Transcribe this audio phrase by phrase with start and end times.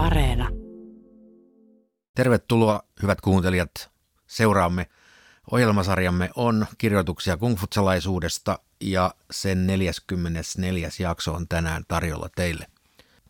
[0.00, 0.48] Areena.
[2.14, 3.90] Tervetuloa, hyvät kuuntelijat.
[4.26, 4.86] Seuraamme
[5.50, 10.88] ohjelmasarjamme on kirjoituksia kungfutsalaisuudesta ja sen 44.
[10.98, 12.66] jakso on tänään tarjolla teille.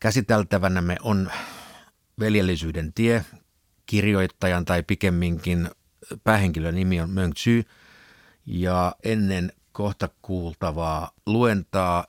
[0.01, 1.31] Käsiteltävänämme on
[2.21, 3.25] veljellisyyden tie.
[3.87, 5.71] Kirjoittajan tai pikemminkin
[6.25, 7.51] päähenkilön nimi on Meng Tzu.
[8.47, 12.07] Ja ennen kohta kuultavaa luentaa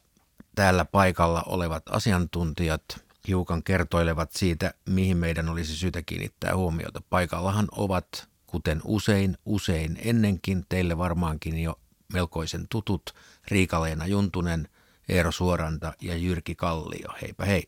[0.55, 7.02] täällä paikalla olevat asiantuntijat hiukan kertoilevat siitä, mihin meidän olisi syytä kiinnittää huomiota.
[7.10, 11.79] Paikallahan ovat, kuten usein, usein ennenkin, teille varmaankin jo
[12.14, 13.15] melkoisen tutut,
[13.48, 14.68] Riikaleena Juntunen,
[15.10, 17.10] Eero Suoranta ja Jyrki Kallio.
[17.21, 17.64] Heipä hei.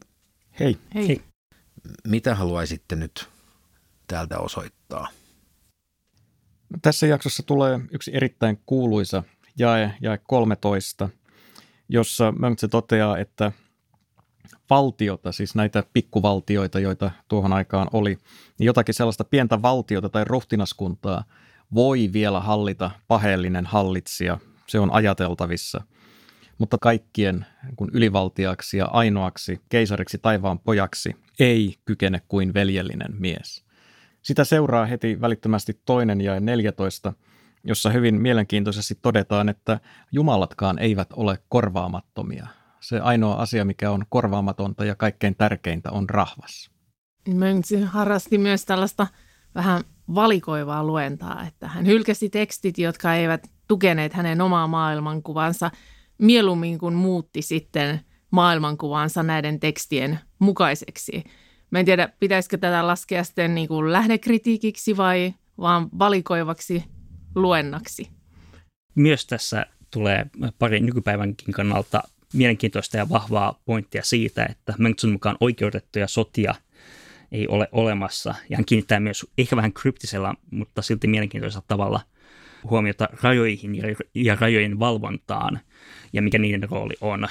[0.59, 0.77] Hei.
[0.95, 1.21] Hei.
[2.07, 3.29] Mitä haluaisitte nyt
[4.07, 5.07] täältä osoittaa?
[6.81, 9.23] Tässä jaksossa tulee yksi erittäin kuuluisa
[9.57, 11.09] jae, jae 13,
[11.89, 13.51] jossa Mönkse toteaa, että
[14.69, 18.17] valtiota, siis näitä pikkuvaltioita, joita tuohon aikaan oli,
[18.59, 21.23] niin jotakin sellaista pientä valtiota tai ruhtinaskuntaa
[21.73, 24.37] voi vielä hallita paheellinen hallitsija.
[24.67, 25.81] Se on ajateltavissa.
[26.57, 33.63] Mutta kaikkien kun ylivaltiaksi ja ainoaksi keisariksi taivaan pojaksi ei kykene kuin veljellinen mies.
[34.21, 37.13] Sitä seuraa heti välittömästi toinen ja 14,
[37.63, 39.79] jossa hyvin mielenkiintoisesti todetaan, että
[40.11, 42.47] jumalatkaan eivät ole korvaamattomia.
[42.83, 46.71] Se ainoa asia, mikä on korvaamatonta ja kaikkein tärkeintä, on rahvas.
[47.33, 49.07] Mönksy harrasti myös tällaista
[49.55, 49.83] vähän
[50.15, 55.71] valikoivaa luentaa, että hän hylkäsi tekstit, jotka eivät tukeneet hänen omaa maailmankuvansa,
[56.17, 57.99] mieluummin kuin muutti sitten
[58.31, 61.23] maailmankuvansa näiden tekstien mukaiseksi.
[61.71, 66.83] Mä en tiedä, pitäisikö tätä laskea sitten niin kuin lähdekritiikiksi vai vaan valikoivaksi
[67.35, 68.09] luennaksi.
[68.95, 70.25] Myös tässä tulee
[70.59, 72.03] pari nykypäivänkin kannalta
[72.33, 76.55] mielenkiintoista ja vahvaa pointtia siitä, että Mengtsun mukaan oikeutettuja sotia
[77.31, 78.35] ei ole olemassa.
[78.49, 82.01] Ja hän kiinnittää myös ehkä vähän kryptisellä, mutta silti mielenkiintoisella tavalla
[82.69, 83.75] huomiota rajoihin
[84.15, 85.59] ja rajojen valvontaan
[86.13, 87.27] ja mikä niiden rooli on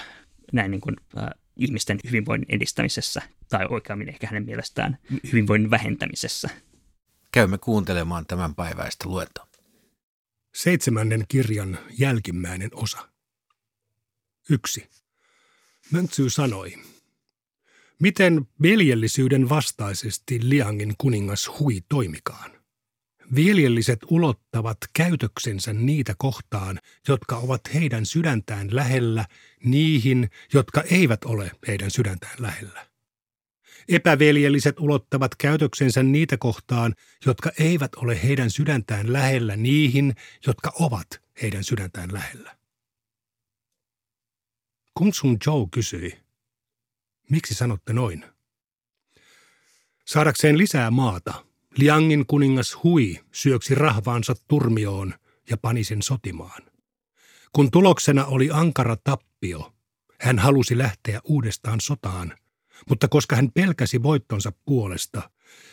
[0.52, 4.98] näin niin kuin, äh, ihmisten hyvinvoinnin edistämisessä tai oikeammin ehkä hänen mielestään
[5.32, 6.48] hyvinvoinnin vähentämisessä.
[7.32, 9.46] Käymme kuuntelemaan tämän päiväistä luentoa.
[10.54, 13.11] Seitsemännen kirjan jälkimmäinen osa.
[14.50, 14.88] Yksi.
[15.90, 16.74] Möntsy sanoi,
[18.00, 22.50] miten veljellisyyden vastaisesti Liangin kuningas Hui toimikaan.
[23.34, 29.26] Veljelliset ulottavat käytöksensä niitä kohtaan, jotka ovat heidän sydäntään lähellä,
[29.64, 32.86] niihin, jotka eivät ole heidän sydäntään lähellä.
[33.88, 36.94] Epäveljelliset ulottavat käytöksensä niitä kohtaan,
[37.26, 40.14] jotka eivät ole heidän sydäntään lähellä, niihin,
[40.46, 41.06] jotka ovat
[41.42, 42.61] heidän sydäntään lähellä.
[44.94, 46.20] Kung Sun Joe kysyi,
[47.30, 48.24] miksi sanotte noin?
[50.04, 51.44] Saadakseen lisää maata,
[51.76, 55.14] Liangin kuningas Hui syöksi rahvaansa turmioon
[55.50, 56.62] ja pani sen sotimaan.
[57.52, 59.74] Kun tuloksena oli ankara tappio,
[60.20, 62.38] hän halusi lähteä uudestaan sotaan,
[62.88, 65.30] mutta koska hän pelkäsi voittonsa puolesta,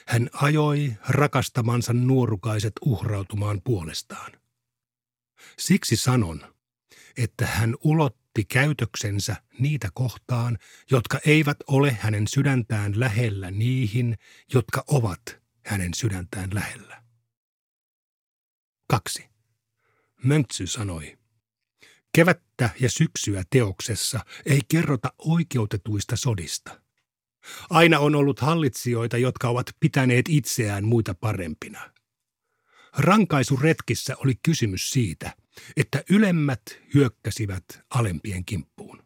[0.07, 4.31] hän ajoi rakastamansa nuorukaiset uhrautumaan puolestaan.
[5.57, 6.55] Siksi sanon,
[7.17, 10.57] että hän ulotti käytöksensä niitä kohtaan,
[10.91, 14.17] jotka eivät ole hänen sydäntään lähellä niihin,
[14.53, 15.21] jotka ovat
[15.65, 17.03] hänen sydäntään lähellä.
[18.87, 19.29] 2.
[20.23, 21.17] Möntsy sanoi,
[22.13, 26.81] kevättä ja syksyä teoksessa ei kerrota oikeutetuista sodista.
[27.69, 31.91] Aina on ollut hallitsijoita, jotka ovat pitäneet itseään muita parempina.
[32.97, 35.33] Rankaisuretkissä oli kysymys siitä,
[35.77, 36.61] että ylemmät
[36.93, 39.03] hyökkäsivät alempien kimppuun.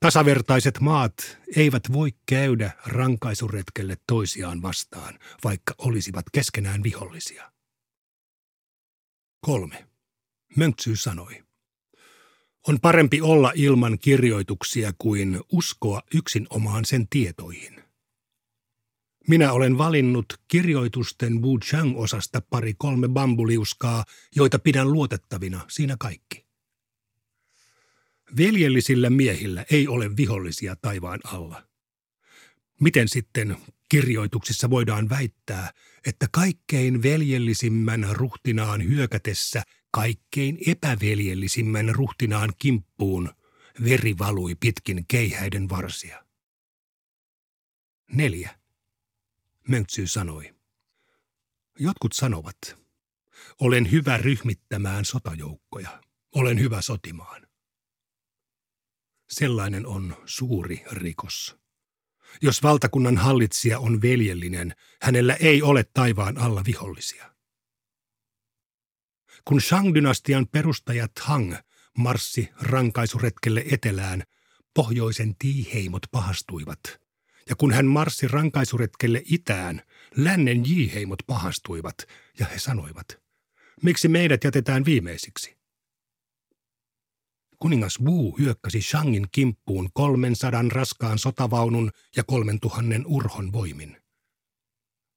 [0.00, 7.52] Tasavertaiset maat eivät voi käydä rankaisuretkelle toisiaan vastaan, vaikka olisivat keskenään vihollisia.
[9.40, 9.88] Kolme.
[10.56, 11.44] Mönksy sanoi.
[12.68, 17.85] On parempi olla ilman kirjoituksia kuin uskoa yksin omaan sen tietoihin.
[19.28, 24.04] Minä olen valinnut kirjoitusten Wu Chang-osasta pari kolme bambuliuskaa,
[24.36, 26.46] joita pidän luotettavina, siinä kaikki.
[28.36, 31.62] Veljellisillä miehillä ei ole vihollisia taivaan alla.
[32.80, 33.56] Miten sitten
[33.88, 35.70] kirjoituksissa voidaan väittää,
[36.06, 43.30] että kaikkein veljellisimmän ruhtinaan hyökätessä kaikkein epäveljellisimmän ruhtinaan kimppuun
[43.84, 46.24] veri valui pitkin keihäiden varsia?
[48.12, 48.65] Neljä.
[49.68, 50.54] Mönksy sanoi.
[51.78, 52.56] Jotkut sanovat,
[53.60, 56.02] olen hyvä ryhmittämään sotajoukkoja,
[56.34, 57.46] olen hyvä sotimaan.
[59.30, 61.56] Sellainen on suuri rikos.
[62.42, 67.34] Jos valtakunnan hallitsija on veljellinen, hänellä ei ole taivaan alla vihollisia.
[69.44, 71.54] Kun Shang-dynastian perustaja Tang
[71.98, 74.22] marssi rankaisuretkelle etelään,
[74.74, 77.05] pohjoisen tiiheimot pahastuivat.
[77.48, 79.82] Ja kun hän marssi rankaisuretkelle itään,
[80.16, 81.96] lännen jiheimot pahastuivat,
[82.38, 83.06] ja he sanoivat,
[83.82, 85.56] miksi meidät jätetään viimeisiksi?
[87.58, 94.02] Kuningas Wu hyökkäsi Shangin kimppuun kolmen sadan raskaan sotavaunun ja kolmen tuhannen urhon voimin.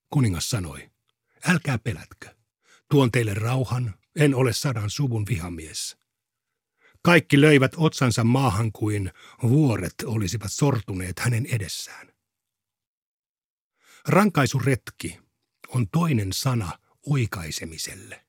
[0.09, 0.89] Kuningas sanoi,
[1.47, 2.35] älkää pelätkö.
[2.91, 5.97] Tuon teille rauhan, en ole sadan suvun vihamies.
[7.01, 9.11] Kaikki löivät otsansa maahan kuin
[9.43, 12.08] vuoret olisivat sortuneet hänen edessään.
[14.07, 15.19] Rankaisuretki
[15.67, 18.25] on toinen sana oikaisemiselle.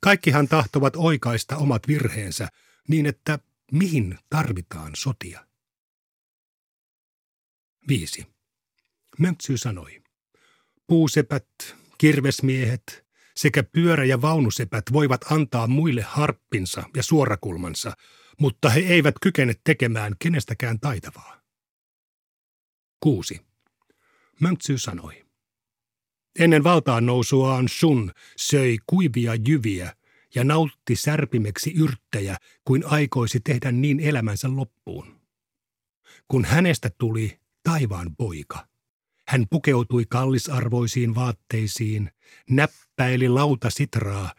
[0.00, 2.48] Kaikkihan tahtovat oikaista omat virheensä
[2.88, 3.38] niin, että
[3.72, 5.46] mihin tarvitaan sotia.
[7.88, 8.26] 5.
[9.18, 10.02] Mönksy sanoi,
[10.86, 11.48] puusepät,
[11.98, 13.06] kirvesmiehet,
[13.36, 17.96] sekä pyörä- ja vaunusepät voivat antaa muille harppinsa ja suorakulmansa,
[18.40, 21.42] mutta he eivät kykene tekemään kenestäkään taitavaa.
[23.00, 23.51] 6.
[24.40, 25.24] Mönksy sanoi.
[26.38, 29.92] Ennen valtaan nousuaan Sun söi kuivia jyviä
[30.34, 35.20] ja nautti särpimeksi yrttejä kuin aikoisi tehdä niin elämänsä loppuun.
[36.28, 38.66] Kun hänestä tuli taivaan poika–
[39.32, 42.10] hän pukeutui kallisarvoisiin vaatteisiin,
[42.50, 44.34] näppäili lautasitraa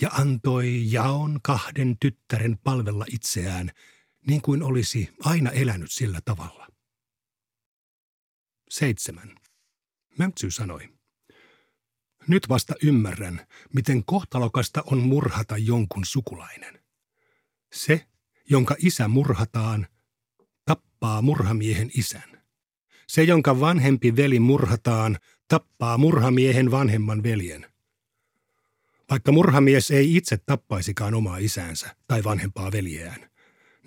[0.00, 3.70] ja antoi jaon kahden tyttären palvella itseään,
[4.26, 6.66] niin kuin olisi aina elänyt sillä tavalla.
[8.68, 9.34] Seitsemän.
[10.18, 10.88] Mönksy sanoi.
[12.26, 16.82] Nyt vasta ymmärrän, miten kohtalokasta on murhata jonkun sukulainen.
[17.72, 18.06] Se,
[18.50, 19.86] jonka isä murhataan,
[20.64, 22.42] tappaa murhamiehen isän.
[23.06, 25.18] Se, jonka vanhempi veli murhataan,
[25.48, 27.66] tappaa murhamiehen vanhemman veljen.
[29.10, 33.30] Vaikka murhamies ei itse tappaisikaan omaa isäänsä tai vanhempaa veljeään,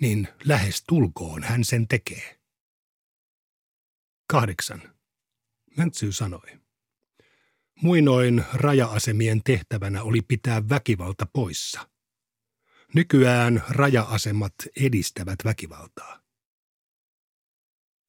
[0.00, 2.41] niin lähes tulkoon hän sen tekee.
[4.32, 4.94] Kahdeksan.
[5.76, 6.60] Mäntsy sanoi.
[7.82, 11.90] Muinoin raja-asemien tehtävänä oli pitää väkivalta poissa.
[12.94, 16.22] Nykyään raja-asemat edistävät väkivaltaa.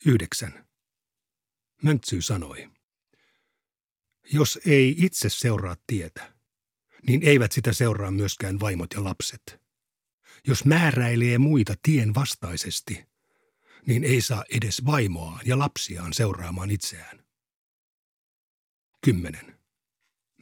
[0.05, 0.67] Yhdeksän.
[1.81, 2.69] Möntsy sanoi.
[4.33, 6.33] Jos ei itse seuraa tietä,
[7.07, 9.61] niin eivät sitä seuraa myöskään vaimot ja lapset.
[10.47, 13.12] Jos määräilee muita tien vastaisesti,
[13.85, 17.23] niin ei saa edes vaimoaan ja lapsiaan seuraamaan itseään.
[19.01, 19.59] 10.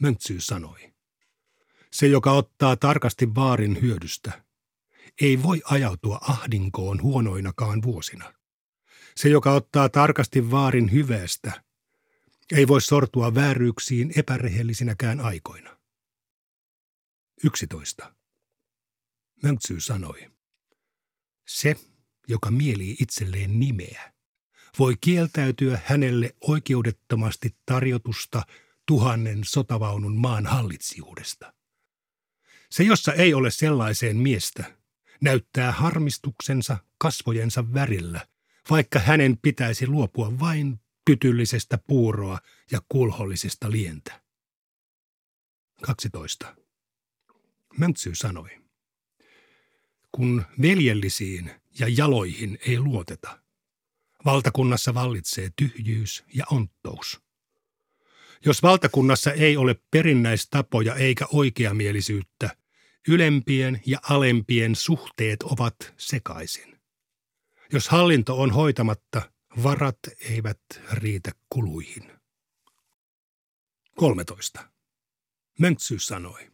[0.01, 0.93] Möntsy sanoi.
[1.91, 4.43] Se, joka ottaa tarkasti vaarin hyödystä,
[5.21, 8.33] ei voi ajautua ahdinkoon huonoinakaan vuosina.
[9.15, 11.63] Se, joka ottaa tarkasti vaarin hyveestä,
[12.51, 15.77] ei voi sortua vääryyksiin epärehellisinäkään aikoina.
[17.43, 18.15] 11.
[19.43, 20.31] Mönksy sanoi.
[21.47, 21.75] Se,
[22.31, 24.13] joka mielii itselleen nimeä,
[24.79, 28.43] voi kieltäytyä hänelle oikeudettomasti tarjotusta
[28.85, 31.53] tuhannen sotavaunun maan hallitsijuudesta.
[32.69, 34.77] Se, jossa ei ole sellaiseen miestä,
[35.21, 38.27] näyttää harmistuksensa kasvojensa värillä
[38.69, 42.39] vaikka hänen pitäisi luopua vain pytyllisestä puuroa
[42.71, 44.21] ja kulhollisesta lientä.
[45.81, 46.55] 12.
[47.77, 48.49] Möntsy sanoi.
[50.11, 53.39] Kun veljellisiin ja jaloihin ei luoteta,
[54.25, 57.21] valtakunnassa vallitsee tyhjyys ja onttous.
[58.45, 62.55] Jos valtakunnassa ei ole perinnäistapoja eikä oikeamielisyyttä,
[63.07, 66.79] ylempien ja alempien suhteet ovat sekaisin.
[67.73, 69.31] Jos hallinto on hoitamatta,
[69.63, 69.99] varat
[70.29, 70.61] eivät
[70.91, 72.11] riitä kuluihin.
[73.95, 74.69] 13.
[75.59, 76.51] Mönksy sanoi.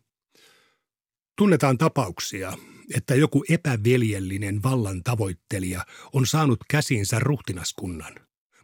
[1.37, 2.53] Tunnetaan tapauksia,
[2.95, 8.15] että joku epäveljellinen vallan tavoittelija on saanut käsinsä ruhtinaskunnan,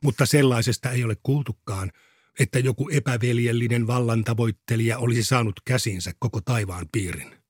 [0.04, 1.92] mutta sellaisesta ei ole kuultukaan,
[2.40, 7.44] että joku epäveljellinen vallan tavoittelija olisi saanut käsinsä koko taivaan piirin.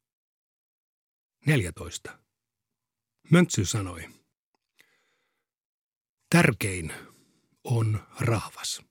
[1.45, 2.19] 14.
[3.31, 4.09] Mönksy sanoi.
[6.29, 6.93] Tärkein
[7.63, 8.81] on rahvas.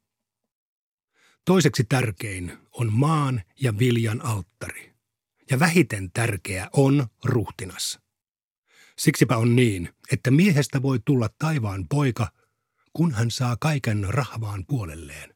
[1.44, 4.91] Toiseksi tärkein on maan ja viljan alttari.
[5.52, 7.98] Ja vähiten tärkeä on ruhtinas.
[8.98, 12.32] Siksipä on niin, että miehestä voi tulla taivaan poika,
[12.92, 15.34] kun hän saa kaiken rahvaan puolelleen.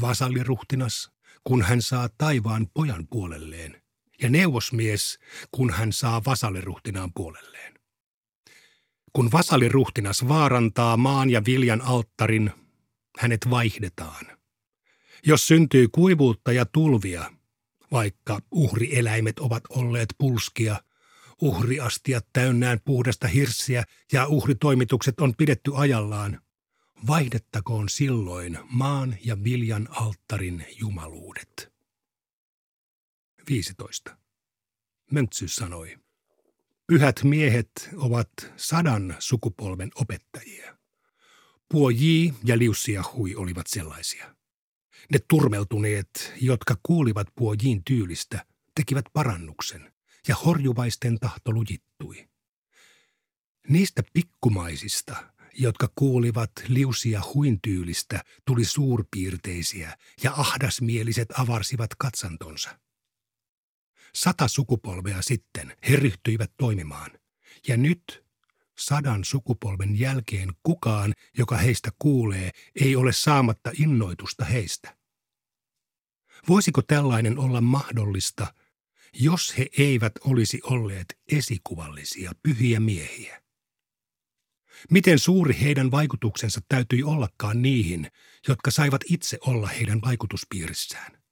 [0.00, 1.10] Vasalliruhtinas,
[1.44, 3.82] kun hän saa taivaan pojan puolelleen.
[4.22, 5.18] Ja neuvosmies,
[5.50, 7.74] kun hän saa vasalliruhtinaan puolelleen.
[9.12, 12.50] Kun vasaliruhtinas vaarantaa maan ja viljan alttarin,
[13.18, 14.26] hänet vaihdetaan.
[15.26, 17.35] Jos syntyy kuivuutta ja tulvia,
[17.92, 20.82] vaikka uhrieläimet ovat olleet pulskia,
[21.40, 26.40] uhriastiat täynnään puhdasta hirssiä ja uhritoimitukset on pidetty ajallaan,
[27.06, 31.72] vaihdettakoon silloin maan ja viljan alttarin jumaluudet.
[33.48, 34.16] 15.
[35.10, 35.98] Möntsy sanoi,
[36.86, 40.76] pyhät miehet ovat sadan sukupolven opettajia.
[41.68, 44.35] Puoji ja Liussia Hui olivat sellaisia.
[45.12, 49.92] Ne turmeltuneet, jotka kuulivat Puojiin tyylistä, tekivät parannuksen,
[50.28, 52.28] ja horjuvaisten tahto lujittui.
[53.68, 62.78] Niistä pikkumaisista, jotka kuulivat liusia huin tyylistä, tuli suurpiirteisiä, ja ahdasmieliset avarsivat katsantonsa.
[64.14, 67.10] Sata sukupolvea sitten he ryhtyivät toimimaan,
[67.68, 68.25] ja nyt
[68.78, 74.96] sadan sukupolven jälkeen kukaan, joka heistä kuulee, ei ole saamatta innoitusta heistä.
[76.48, 78.54] Voisiko tällainen olla mahdollista,
[79.12, 83.42] jos he eivät olisi olleet esikuvallisia pyhiä miehiä?
[84.90, 88.10] Miten suuri heidän vaikutuksensa täytyi ollakaan niihin,
[88.48, 91.22] jotka saivat itse olla heidän vaikutuspiirissään?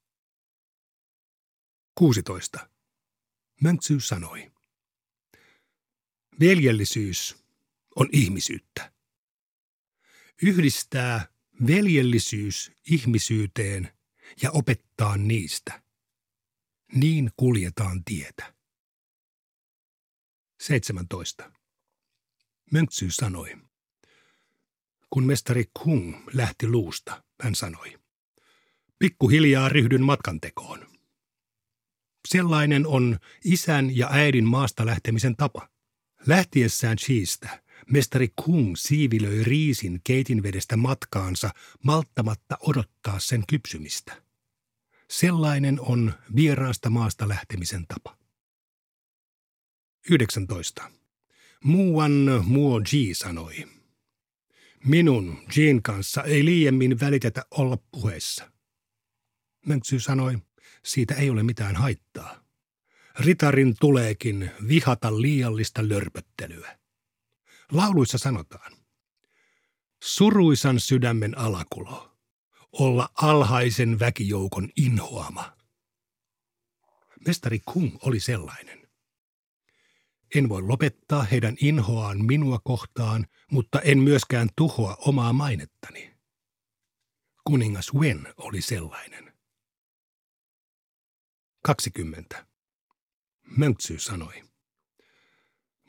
[1.95, 2.69] 16.
[3.61, 4.54] Mönksy sanoi.
[6.41, 7.37] Veljellisyys
[7.97, 8.93] on ihmisyyttä.
[10.43, 11.29] Yhdistää
[11.67, 13.89] veljellisyys ihmisyyteen
[14.43, 15.83] ja opettaa niistä.
[16.95, 18.55] Niin kuljetaan tietä.
[20.61, 21.53] 17.
[22.73, 23.57] Mönksy sanoi.
[25.11, 27.99] Kun mestari Kung lähti luusta, hän sanoi.
[28.99, 30.87] Pikkuhiljaa ryhdyn matkantekoon.
[32.29, 35.74] Sellainen on isän ja äidin maasta lähtemisen tapa.
[36.27, 41.51] Lähtiessään Chiistä, mestari Kung siivilöi riisin keitinvedestä matkaansa
[41.83, 44.23] malttamatta odottaa sen kypsymistä.
[45.11, 48.19] Sellainen on vieraasta maasta lähtemisen tapa.
[50.11, 50.91] 19.
[51.65, 52.13] Muan
[52.45, 53.65] Muo Ji sanoi.
[54.85, 58.51] Minun Jin kanssa ei liiemmin välitetä olla puheessa.
[59.67, 60.39] Mönksy sanoi,
[60.85, 62.44] siitä ei ole mitään haittaa.
[63.19, 66.79] Ritarin tuleekin vihata liiallista lörpöttelyä.
[67.73, 68.73] Lauluissa sanotaan,
[70.05, 72.17] suruisan sydämen alakulo,
[72.73, 75.57] olla alhaisen väkijoukon inhoama.
[77.27, 78.89] Mestari Kung oli sellainen.
[80.35, 86.15] En voi lopettaa heidän inhoaan minua kohtaan, mutta en myöskään tuhoa omaa mainettani.
[87.45, 89.35] Kuningas Wen oli sellainen.
[91.63, 92.54] 20.
[93.57, 94.43] Mönksy sanoi.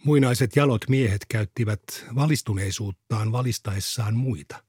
[0.04, 1.84] Muinaiset jalot miehet käyttivät
[2.16, 4.64] valistuneisuuttaan valistaessaan muita.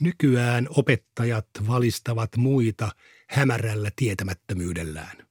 [0.00, 2.90] Nykyään opettajat valistavat muita
[3.28, 5.26] hämärällä tietämättömyydellään.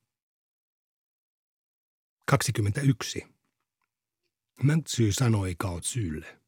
[2.26, 3.26] 21.
[4.64, 6.40] Möntsy sanoi Kaotsylle.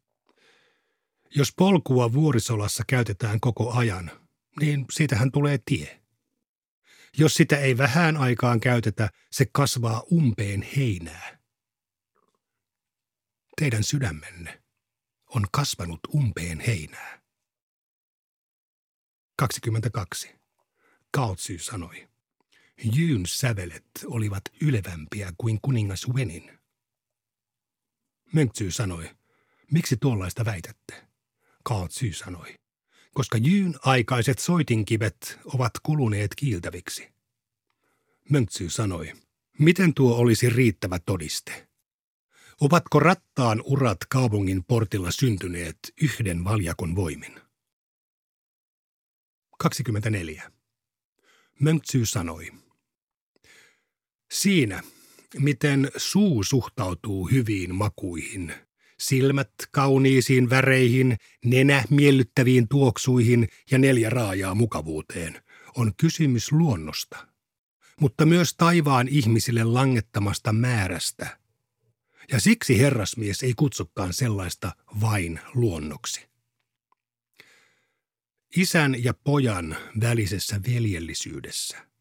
[1.36, 4.12] Jos polkua vuorisolassa käytetään koko ajan,
[4.60, 6.03] niin siitähän tulee tie.
[7.18, 11.40] Jos sitä ei vähän aikaan käytetä, se kasvaa umpeen heinää.
[13.58, 14.64] Teidän sydämenne
[15.28, 17.22] on kasvanut umpeen heinää.
[19.38, 20.36] 22.
[21.12, 22.10] Kaotsy sanoi.
[22.84, 26.60] Jyyn sävelet olivat ylevämpiä kuin kuningas Wenin.
[28.34, 29.16] Mönksy sanoi,
[29.72, 31.08] miksi tuollaista väitätte?
[31.64, 32.56] Kaotsy sanoi,
[33.14, 37.08] koska Jyyn aikaiset soitinkivet ovat kuluneet kiiltäviksi.
[38.30, 39.14] Mönksy sanoi,
[39.60, 41.68] miten tuo olisi riittävä todiste?
[42.62, 47.42] Ovatko rattaan urat kaupungin portilla syntyneet yhden valjakon voimin?
[49.60, 50.52] 24.
[51.60, 52.52] Mönksy sanoi,
[54.34, 54.84] Siinä,
[55.40, 58.54] miten suu suhtautuu hyviin makuihin,
[59.08, 65.44] silmät kauniisiin väreihin, nenä miellyttäviin tuoksuihin ja neljä raajaa mukavuuteen,
[65.78, 67.28] on kysymys luonnosta,
[68.00, 71.38] mutta myös taivaan ihmisille langettamasta määrästä.
[72.32, 76.28] Ja siksi herrasmies ei kutsukaan sellaista vain luonnoksi.
[78.56, 81.78] Isän ja pojan välisessä veljellisyydessä–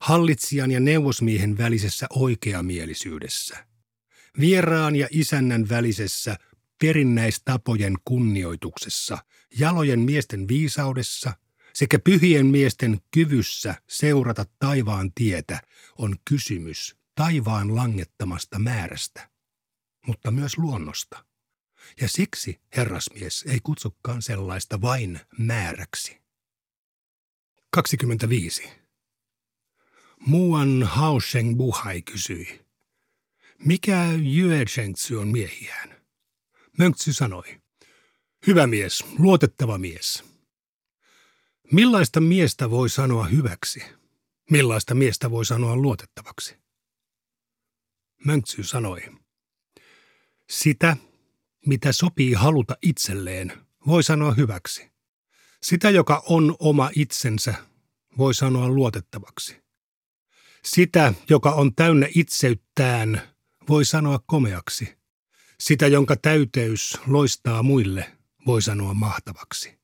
[0.00, 3.66] hallitsijan ja neuvosmiehen välisessä oikeamielisyydessä,
[4.40, 6.36] vieraan ja isännän välisessä
[6.78, 9.18] perinnäistapojen kunnioituksessa,
[9.58, 11.32] jalojen miesten viisaudessa
[11.72, 15.60] sekä pyhien miesten kyvyssä seurata taivaan tietä
[15.98, 19.30] on kysymys taivaan langettamasta määrästä,
[20.06, 21.24] mutta myös luonnosta.
[22.00, 26.20] ja siksi herrasmies ei kutsukaan sellaista vain määräksi.
[27.70, 28.68] 25.
[30.26, 32.65] Muan Haosheng Buhai kysyi,
[33.58, 34.08] mikä
[34.68, 36.02] Zhengzi on miehiään?
[36.78, 37.60] Mönksy sanoi,
[38.46, 40.24] hyvä mies, luotettava mies.
[41.72, 43.82] Millaista miestä voi sanoa hyväksi?
[44.50, 46.56] Millaista miestä voi sanoa luotettavaksi?
[48.24, 49.02] Mönksy sanoi,
[50.50, 50.96] sitä,
[51.66, 53.52] mitä sopii haluta itselleen,
[53.86, 54.90] voi sanoa hyväksi.
[55.62, 57.54] Sitä, joka on oma itsensä,
[58.18, 59.62] voi sanoa luotettavaksi.
[60.64, 63.35] Sitä, joka on täynnä itseyttään,
[63.68, 64.96] voi sanoa komeaksi.
[65.60, 68.12] Sitä, jonka täyteys loistaa muille,
[68.46, 69.78] voi sanoa mahtavaksi.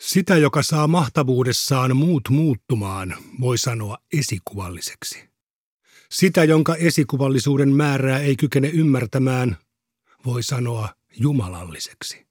[0.00, 5.28] Sitä, joka saa mahtavuudessaan muut muuttumaan, voi sanoa esikuvalliseksi.
[6.10, 9.56] Sitä, jonka esikuvallisuuden määrää ei kykene ymmärtämään,
[10.26, 12.26] voi sanoa jumalalliseksi.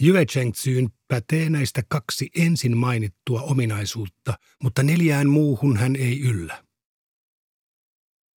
[0.00, 6.65] Jyechengtsyyn pätee näistä kaksi ensin mainittua ominaisuutta, mutta neljään muuhun hän ei yllä.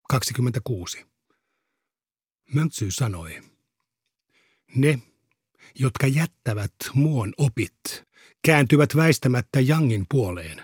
[0.09, 1.05] 26.
[2.53, 3.41] Möntsy sanoi,
[4.75, 4.99] ne,
[5.79, 8.03] jotka jättävät muon opit,
[8.41, 10.61] kääntyvät väistämättä Jangin puoleen,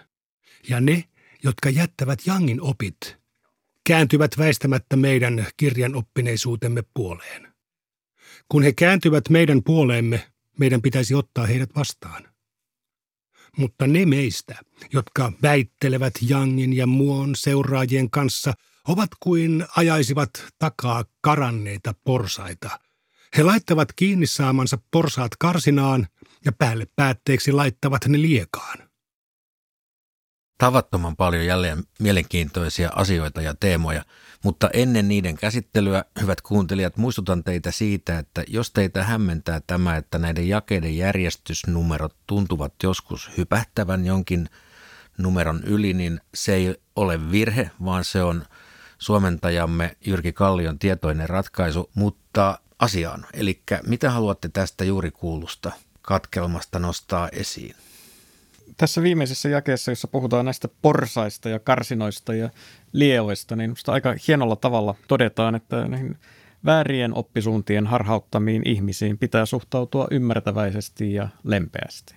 [0.70, 1.04] ja ne,
[1.44, 3.18] jotka jättävät Jangin opit,
[3.84, 7.54] kääntyvät väistämättä meidän kirjan oppineisuutemme puoleen.
[8.50, 12.30] Kun he kääntyvät meidän puoleemme, meidän pitäisi ottaa heidät vastaan.
[13.58, 14.56] Mutta ne meistä,
[14.94, 18.54] jotka väittelevät Jangin ja muon seuraajien kanssa,
[18.88, 22.80] ovat kuin ajaisivat takaa karanneita porsaita.
[23.38, 26.08] He laittavat kiinni saamansa porsaat karsinaan
[26.46, 28.86] ja päälle päätteeksi laittavat ne liekaan
[30.58, 34.06] tavattoman paljon jälleen mielenkiintoisia asioita ja teemoja,
[34.44, 40.18] mutta ennen niiden käsittelyä, hyvät kuuntelijat, muistutan teitä siitä, että jos teitä hämmentää tämä, että
[40.18, 44.50] näiden jakeiden järjestysnumerot tuntuvat joskus hypähtävän jonkin
[45.18, 48.46] numeron yli, niin se ei ole virhe, vaan se on
[49.06, 53.26] suomentajamme Jyrki Kallion tietoinen ratkaisu, mutta asiaan.
[53.34, 57.76] Eli mitä haluatte tästä juuri kuulusta katkelmasta nostaa esiin?
[58.78, 62.50] tässä viimeisessä jakeessa, jossa puhutaan näistä porsaista ja karsinoista ja
[62.94, 66.18] lieoista, niin minusta aika hienolla tavalla todetaan, että näihin
[66.66, 72.16] väärien oppisuuntien harhauttamiin ihmisiin pitää suhtautua ymmärtäväisesti ja lempeästi.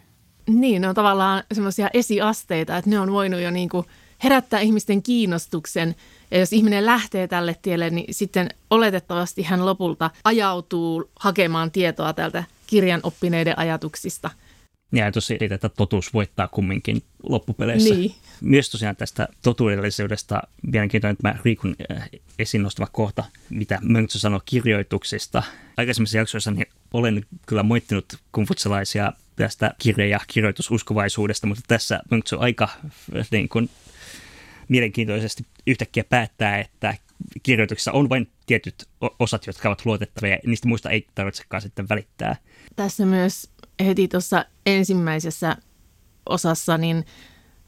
[0.49, 3.87] Niin, ne on tavallaan semmoisia esiasteita, että ne on voinut jo niin kuin
[4.25, 5.95] herättää ihmisten kiinnostuksen.
[6.31, 12.45] Ja jos ihminen lähtee tälle tielle, niin sitten oletettavasti hän lopulta ajautuu hakemaan tietoa tältä
[12.67, 14.31] kirjan oppineiden ajatuksista–
[14.93, 17.95] ja tosi että totuus voittaa kumminkin loppupeleissä.
[17.95, 18.15] Niin.
[18.41, 25.43] Myös tosiaan tästä totuudellisuudesta mielenkiintoinen tämä Riikun äh, esiin nostava kohta, mitä Mönksö sanoi kirjoituksista.
[25.77, 32.69] Aikaisemmissa jaksoissa niin olen kyllä moittinut kumfutsalaisia tästä kirja- ja kirjoitususkovaisuudesta, mutta tässä Mönksö aika
[33.17, 33.71] äh, niin kuin,
[34.69, 36.95] mielenkiintoisesti yhtäkkiä päättää, että
[37.43, 42.37] kirjoituksissa on vain tietyt osat, jotka ovat luotettavia, ja niistä muista ei tarvitsekaan sitten välittää.
[42.77, 43.51] Tässä myös
[43.85, 45.57] heti tuossa ensimmäisessä
[46.27, 47.05] osassa, niin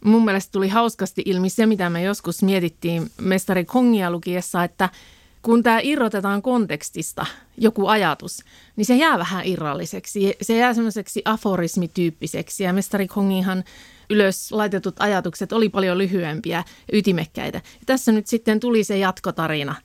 [0.05, 4.89] mun mielestä tuli hauskasti ilmi se, mitä me joskus mietittiin mestari Kongia lukiessa, että
[5.43, 7.27] kun tämä irrotetaan kontekstista,
[7.59, 8.45] joku ajatus,
[8.77, 10.35] niin se jää vähän irralliseksi.
[10.43, 13.65] Se jää semmoiseksi aforismityyppiseksi ja mestari Kongihan
[14.11, 17.59] ylös laitetut ajatukset oli paljon lyhyempiä ytimekkäitä.
[17.59, 19.75] Ja tässä nyt sitten tuli se jatkotarina–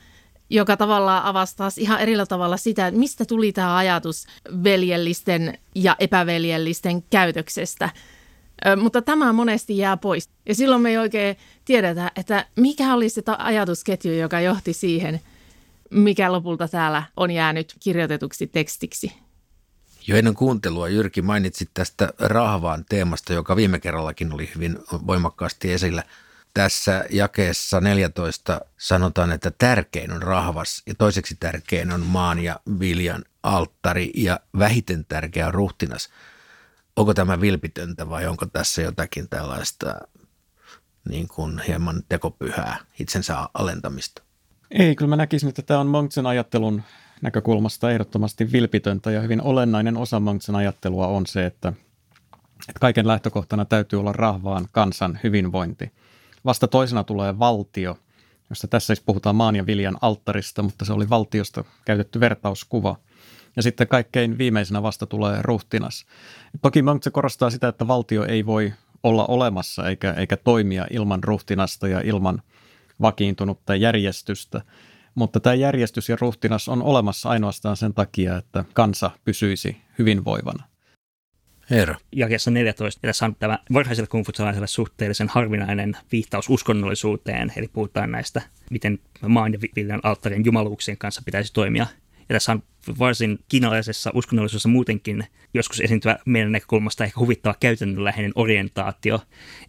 [0.49, 4.25] joka tavallaan avastaa ihan erillä tavalla sitä, että mistä tuli tämä ajatus
[4.63, 7.89] veljellisten ja epäveljellisten käytöksestä.
[8.67, 10.29] Ö, mutta tämä monesti jää pois.
[10.45, 11.35] Ja silloin me ei oikein
[11.65, 15.21] tiedetä, että mikä oli se ajatusketju, joka johti siihen,
[15.91, 19.11] mikä lopulta täällä on jäänyt kirjoitetuksi tekstiksi.
[20.07, 26.03] Jo ennen kuuntelua Jyrki mainitsit tästä rahvaan teemasta, joka viime kerrallakin oli hyvin voimakkaasti esillä–
[26.55, 33.23] tässä jakeessa 14 sanotaan, että tärkein on rahvas ja toiseksi tärkein on maan ja viljan
[33.43, 36.09] alttari ja vähiten tärkeä on ruhtinas.
[36.95, 39.95] Onko tämä vilpitöntä vai onko tässä jotakin tällaista
[41.09, 44.23] niin kuin hieman tekopyhää itsensä alentamista?
[44.71, 46.83] Ei, kyllä mä näkisin, että tämä on Monksen ajattelun
[47.21, 51.73] näkökulmasta ehdottomasti vilpitöntä ja hyvin olennainen osa Monksen ajattelua on se, että,
[52.59, 55.91] että kaiken lähtökohtana täytyy olla rahvaan kansan hyvinvointi–
[56.45, 57.97] Vasta toisena tulee valtio,
[58.49, 62.95] josta tässä siis puhutaan maan ja viljan alttarista, mutta se oli valtiosta käytetty vertauskuva.
[63.55, 66.05] Ja sitten kaikkein viimeisenä vasta tulee ruhtinas.
[66.61, 68.73] Toki Mönkse korostaa sitä, että valtio ei voi
[69.03, 72.41] olla olemassa eikä, eikä toimia ilman ruhtinasta ja ilman
[73.01, 74.61] vakiintunutta järjestystä.
[75.15, 80.63] Mutta tämä järjestys ja ruhtinas on olemassa ainoastaan sen takia, että kansa pysyisi hyvinvoivana.
[81.69, 81.95] Herra.
[82.11, 88.99] Jakeessa 14 tässä on tämä varhaiselle kungfutsalaiselle suhteellisen harvinainen viittaus uskonnollisuuteen, eli puhutaan näistä, miten
[89.27, 91.87] maan ja viljan alttarin jumaluuksien kanssa pitäisi toimia.
[92.29, 92.63] Ja tässä on
[92.99, 99.19] varsin kiinalaisessa uskonnollisuudessa muutenkin joskus esiintyvä meidän näkökulmasta ehkä huvittava käytännönläheinen orientaatio.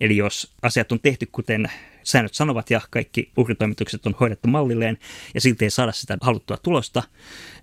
[0.01, 1.71] Eli jos asiat on tehty kuten
[2.03, 4.99] säännöt sanovat ja kaikki uhritoimitukset on hoidettu mallilleen
[5.35, 7.03] ja silti ei saada sitä haluttua tulosta,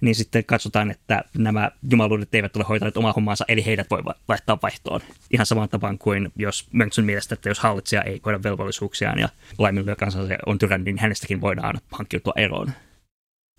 [0.02, 4.60] niin sitten katsotaan, että nämä jumaluudet eivät ole hoitaneet omaa hommaansa, eli heidät voi laittaa
[4.62, 5.02] vaihtoon.
[5.32, 9.96] Ihan samaan tapaan kuin jos Mönkson mielestä, että jos hallitsija ei hoida velvollisuuksiaan ja laiminlyö
[9.96, 12.72] kansansa on tyrännyt, niin hänestäkin voidaan hankkiutua eroon.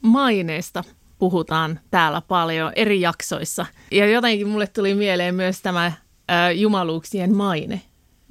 [0.02, 0.84] Maineesta
[1.30, 3.66] puhutaan täällä paljon eri jaksoissa.
[3.90, 5.92] Ja jotenkin mulle tuli mieleen myös tämä
[6.30, 7.80] ä, jumaluuksien maine.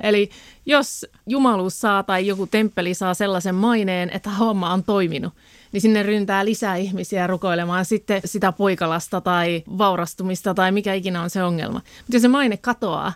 [0.03, 0.29] Eli
[0.65, 5.33] jos jumaluus saa tai joku temppeli saa sellaisen maineen, että homma on toiminut,
[5.71, 11.29] niin sinne ryntää lisää ihmisiä rukoilemaan sitten sitä poikalasta tai vaurastumista tai mikä ikinä on
[11.29, 11.81] se ongelma.
[11.97, 13.13] Mutta jos se maine katoaa,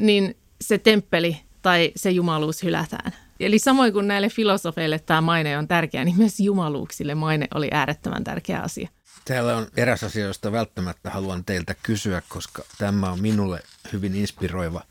[0.00, 3.12] niin se temppeli tai se jumaluus hylätään.
[3.40, 8.24] Eli samoin kuin näille filosofeille tämä maine on tärkeä, niin myös jumaluuksille maine oli äärettömän
[8.24, 8.88] tärkeä asia.
[9.24, 14.82] Täällä on eräs asia, josta välttämättä haluan teiltä kysyä, koska tämä on minulle hyvin inspiroiva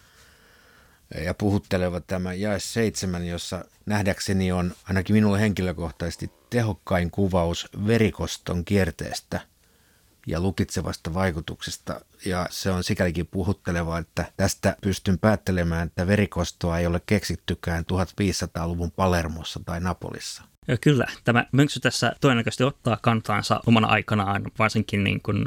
[1.25, 9.39] ja puhutteleva tämä jae seitsemän, jossa nähdäkseni on ainakin minulle henkilökohtaisesti tehokkain kuvaus verikoston kierteestä
[10.27, 12.01] ja lukitsevasta vaikutuksesta.
[12.25, 18.91] Ja se on sikälikin puhutteleva, että tästä pystyn päättelemään, että verikostoa ei ole keksittykään 1500-luvun
[18.91, 20.50] Palermossa tai Napolissa.
[20.67, 25.45] Ja kyllä, tämä Mönksy tässä todennäköisesti ottaa kantaansa omana aikanaan varsinkin niin kuin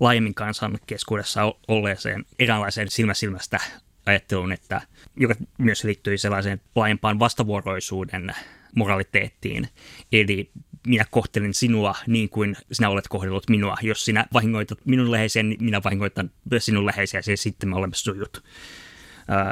[0.00, 3.60] laajemmin kansan keskuudessa olleeseen eräänlaiseen silmäsilmästä
[4.06, 4.80] ajatteluun, että,
[5.16, 8.34] joka myös liittyy sellaiseen laajempaan vastavuoroisuuden
[8.74, 9.68] moraliteettiin.
[10.12, 10.50] Eli
[10.86, 13.76] minä kohtelen sinua niin kuin sinä olet kohdellut minua.
[13.82, 18.36] Jos sinä vahingoitat minun läheisen, niin minä vahingoitan sinun läheisiä ja sitten me olemme sujut.
[18.36, 18.44] Uh,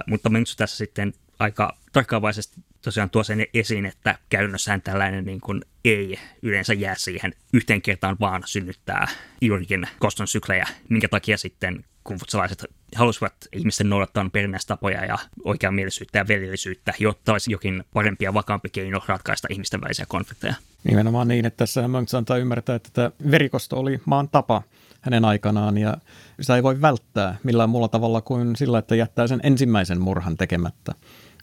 [0.07, 5.63] mutta Mönksy tässä sitten aika tarkkaavaisesti tosiaan tuo sen esiin, että käytännössään tällainen niin kuin
[5.85, 9.09] ei yleensä jää siihen yhteen kertaan, vaan synnyttää
[9.41, 12.65] juurikin koston syklejä, minkä takia sitten kumfutsalaiset
[12.95, 14.31] halusivat ihmisten noudattaa
[14.67, 20.05] tapoja ja oikeamielisyyttä ja veljellisyyttä, jotta olisi jokin parempi ja vakaampi keino ratkaista ihmisten välisiä
[20.09, 20.55] konflikteja.
[20.85, 24.63] Nimenomaan niin, että tässä Monks antaa ymmärtää, että tämä verikosto oli maan tapa
[25.01, 25.97] hänen aikanaan ja
[26.41, 30.95] sitä ei voi välttää millään muulla tavalla kuin sillä, että jättää sen ensimmäisen murhan tekemättä.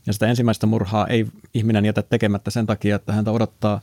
[0.08, 3.82] Ja sitä ensimmäistä murhaa ei ihminen jätä tekemättä sen takia, että häntä odottaa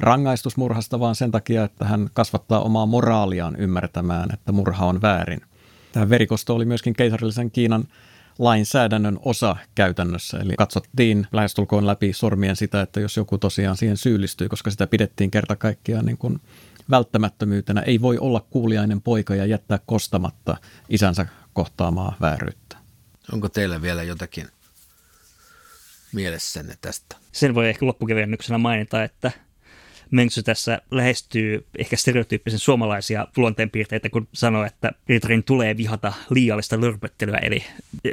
[0.00, 5.40] rangaistusmurhasta, vaan sen takia, että hän kasvattaa omaa moraaliaan ymmärtämään, että murha on väärin.
[5.92, 7.84] Tämä verikosto oli myöskin keisarillisen Kiinan
[8.38, 10.38] lainsäädännön osa käytännössä.
[10.38, 15.30] Eli katsottiin lähestulkoon läpi sormien sitä, että jos joku tosiaan siihen syyllistyy, koska sitä pidettiin
[15.30, 16.40] kerta kaikkiaan niin kuin
[16.90, 17.80] välttämättömyytenä.
[17.80, 20.56] Ei voi olla kuuliainen poika ja jättää kostamatta
[20.88, 22.76] isänsä kohtaamaa vääryyttä.
[23.32, 24.48] Onko teillä vielä jotakin
[26.16, 27.16] mielessänne tästä?
[27.32, 29.30] Sen voi ehkä loppukevennyksenä mainita, että
[30.10, 37.38] Menksy tässä lähestyy ehkä stereotyyppisen suomalaisia luonteenpiirteitä, kun sanoo, että Ritterin tulee vihata liiallista lörpöttelyä,
[37.38, 37.64] eli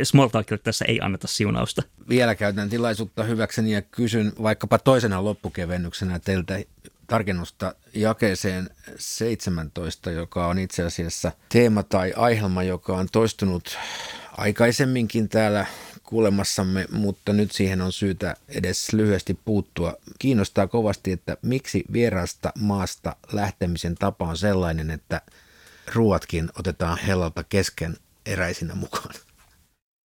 [0.03, 0.29] small
[0.63, 1.83] tässä ei anneta siunausta.
[2.09, 6.59] Vielä käytän tilaisuutta hyväkseni ja kysyn vaikkapa toisena loppukevennyksenä teiltä
[7.07, 13.77] tarkennusta jakeeseen 17, joka on itse asiassa teema tai aihelma, joka on toistunut
[14.37, 15.65] aikaisemminkin täällä
[16.03, 19.95] kuulemassamme, mutta nyt siihen on syytä edes lyhyesti puuttua.
[20.19, 25.21] Kiinnostaa kovasti, että miksi vierasta maasta lähtemisen tapa on sellainen, että
[25.93, 29.15] ruuatkin otetaan hellalta kesken eräisinä mukaan.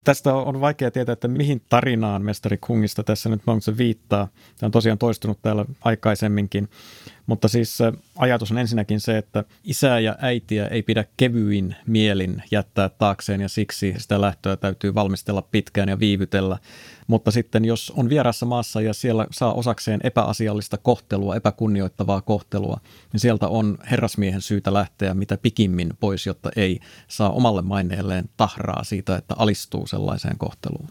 [0.04, 4.28] Tästä on vaikea tietää, että mihin tarinaan mestari Kungista tässä nyt Monkse viittaa.
[4.58, 6.68] Tämä on tosiaan toistunut täällä aikaisemminkin.
[7.28, 7.78] Mutta siis
[8.16, 13.48] ajatus on ensinnäkin se, että isää ja äitiä ei pidä kevyin mielin jättää taakseen ja
[13.48, 16.58] siksi sitä lähtöä täytyy valmistella pitkään ja viivytellä.
[17.06, 22.80] Mutta sitten jos on vierassa maassa ja siellä saa osakseen epäasiallista kohtelua, epäkunnioittavaa kohtelua,
[23.12, 28.84] niin sieltä on herrasmiehen syytä lähteä mitä pikimmin pois, jotta ei saa omalle maineelleen tahraa
[28.84, 30.88] siitä, että alistuu sellaiseen kohteluun.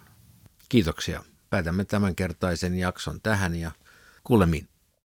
[0.70, 1.24] Kiitoksia.
[1.50, 3.72] Päätämme tämänkertaisen jakson tähän ja
[4.24, 4.68] kuulemiin.